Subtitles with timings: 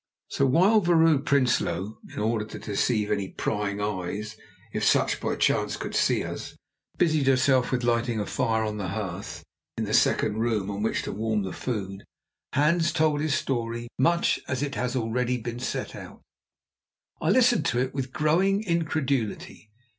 [0.29, 4.35] So while Vrouw Prinsloo, in order to deceive any prying eyes
[4.73, 6.55] if such by chance could see us,
[6.97, 9.43] busied herself with lighting a fire on the hearth
[9.77, 12.03] in the second room on which to warm the food,
[12.53, 16.23] Hans told his story much as it has already been set out.
[17.21, 19.69] I listened to it with growing incredulity.